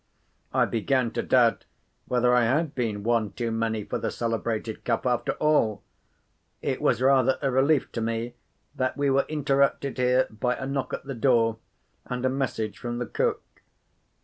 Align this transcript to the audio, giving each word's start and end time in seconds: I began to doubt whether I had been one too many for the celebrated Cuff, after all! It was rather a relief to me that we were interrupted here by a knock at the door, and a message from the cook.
I 0.51 0.65
began 0.65 1.11
to 1.11 1.21
doubt 1.21 1.65
whether 2.07 2.33
I 2.33 2.45
had 2.45 2.73
been 2.73 3.03
one 3.03 3.33
too 3.33 3.51
many 3.51 3.83
for 3.83 3.99
the 3.99 4.09
celebrated 4.09 4.83
Cuff, 4.83 5.05
after 5.05 5.33
all! 5.33 5.83
It 6.59 6.81
was 6.81 7.03
rather 7.03 7.37
a 7.39 7.51
relief 7.51 7.91
to 7.91 8.01
me 8.01 8.33
that 8.73 8.97
we 8.97 9.11
were 9.11 9.25
interrupted 9.29 9.99
here 9.99 10.25
by 10.31 10.55
a 10.55 10.65
knock 10.65 10.91
at 10.95 11.03
the 11.03 11.13
door, 11.13 11.57
and 12.07 12.25
a 12.25 12.29
message 12.29 12.79
from 12.79 12.97
the 12.97 13.05
cook. 13.05 13.43